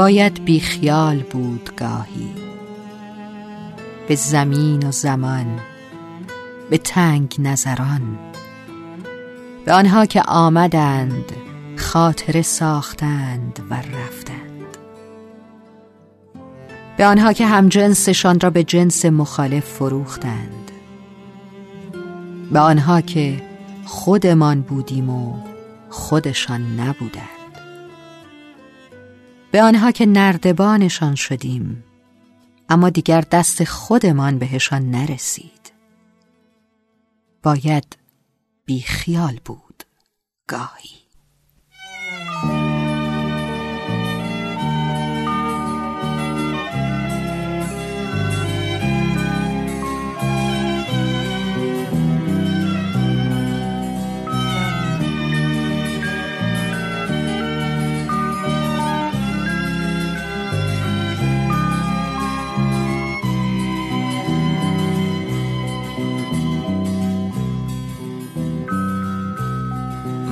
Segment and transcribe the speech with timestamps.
[0.00, 2.34] باید بیخیال بود گاهی.
[4.08, 5.60] به زمین و زمان
[6.70, 8.18] به تنگ نظران
[9.64, 11.32] به آنها که آمدند
[11.76, 14.76] خاطره ساختند و رفتند.
[16.96, 20.70] به آنها که هم جنسشان را به جنس مخالف فروختند.
[22.52, 23.42] به آنها که
[23.84, 25.34] خودمان بودیم و
[25.90, 27.39] خودشان نبودند.
[29.52, 31.84] به آنها که نردبانشان شدیم.
[32.68, 35.72] اما دیگر دست خودمان بهشان نرسید.
[37.42, 37.96] باید
[38.64, 39.84] بیخیال بود
[40.46, 41.09] گاهی.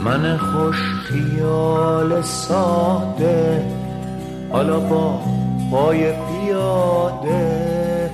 [0.08, 3.64] من خوش خیال ساده
[4.50, 5.20] حالا با
[5.70, 8.10] پای پیاده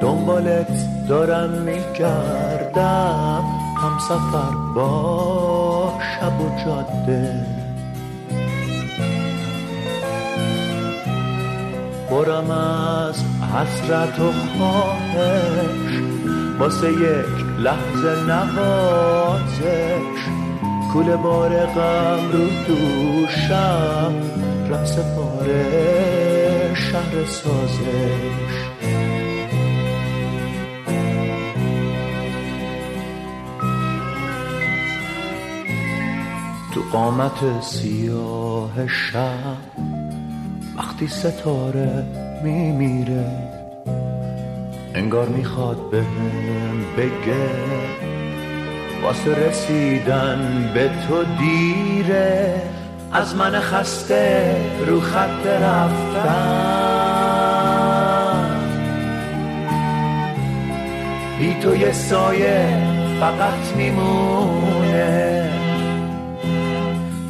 [0.00, 3.44] دنبالت دارم میگردم
[3.82, 7.46] هم سفر با شب و جاده.
[12.10, 16.00] برم از حسرت و خواهش
[16.58, 20.39] واسه یک لحظه نوازش.
[20.94, 24.14] کل بار غم رو دوشم
[24.70, 28.70] رس پاره شهر سازش.
[36.74, 39.56] تو قامت سیاه شب
[40.76, 42.06] وقتی ستاره
[42.44, 43.26] میمیره
[44.94, 48.09] انگار می‌خواد بهم بگه
[49.02, 52.62] واسه رسیدن به تو دیره
[53.12, 54.56] از من خسته
[54.86, 56.80] رو خط رفتن.
[61.38, 62.68] بی تو یه سایه
[63.20, 65.50] فقط میمونه.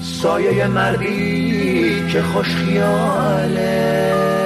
[0.01, 4.40] سایه مردی که خوش خیاله.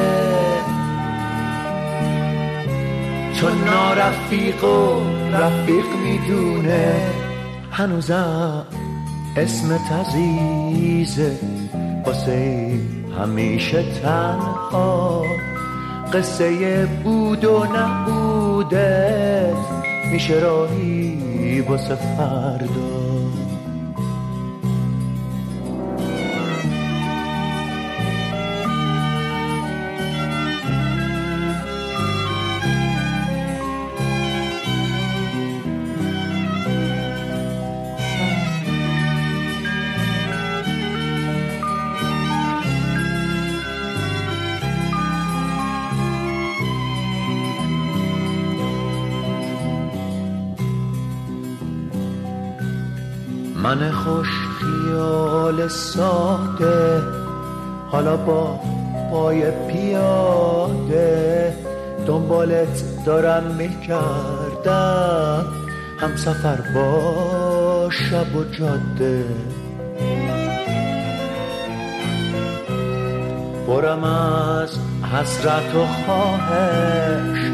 [3.41, 5.01] چون نارفیق و
[5.33, 6.95] رفیق می‌دونه
[7.71, 8.67] هنوزم
[9.37, 11.39] اسم تزیزه
[12.07, 12.71] واسه
[13.21, 15.25] همیشه تنها
[16.13, 19.57] قصه بود و نبودت
[20.13, 23.14] میشه راهی واسه فردا.
[53.65, 54.29] من خوش
[54.61, 57.03] خیال ساده
[57.89, 58.61] حالا با
[59.11, 61.55] پای پیاده
[62.07, 65.47] دنبالت دارم می‌کردم
[65.99, 69.25] هم سفر با شب و جاده.
[73.69, 74.79] برم از
[75.13, 77.51] حسرت و خواهش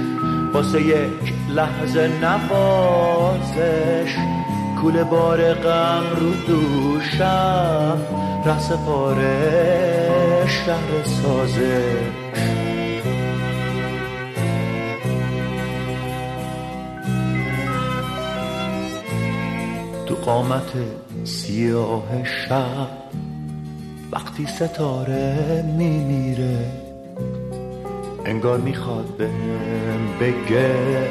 [0.54, 4.16] واسه یک لحظه نوازش.
[4.80, 7.98] کول بار غم رو دوشم
[8.46, 11.82] رس پاره شهر سازه
[20.06, 20.72] تو قامت
[21.24, 22.88] سیاه شب
[24.12, 26.66] وقتی ستاره میمیره
[28.24, 31.08] انگار می‌خواد بهم بگه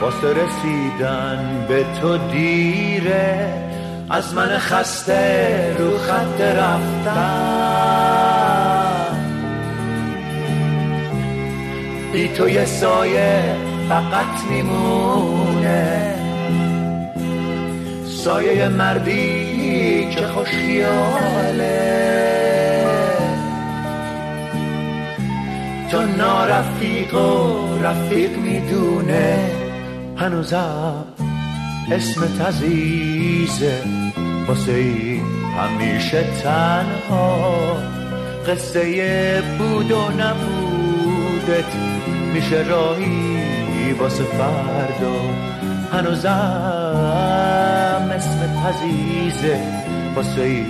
[0.00, 3.52] واسه رسیدن به تو دیره
[4.10, 7.94] از من خسته رو خط رفتن.
[12.12, 13.42] بی تو یه سایه
[13.88, 16.14] فقط میمونه.
[18.04, 21.94] سایه مردی که خوش خیاله
[25.90, 29.63] تو نارفیق و رفیق می‌دونه.
[30.24, 31.04] هنوزم
[31.92, 33.78] اسم تزیزه
[34.48, 35.22] واسه این
[35.58, 37.76] همیشه تنها.
[38.48, 41.74] قصه بود و نبودت
[42.34, 45.14] میشه راهی واسه فردا.
[45.92, 46.30] هنوزم
[48.14, 49.58] اسم عزیزه
[50.16, 50.64] واسه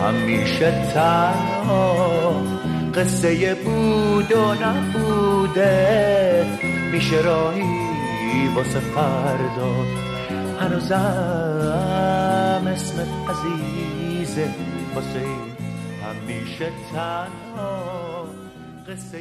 [0.00, 2.32] همیشه تنها.
[2.94, 6.46] قصه بود و نبودت
[6.92, 7.97] میشه راهی
[8.56, 9.72] واسه فردا
[10.60, 14.48] هنوزم اسم عزیزه
[14.94, 15.26] واسه
[16.04, 18.24] همیشه تنها
[18.88, 19.18] قصه